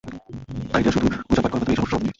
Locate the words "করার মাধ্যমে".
1.51-1.73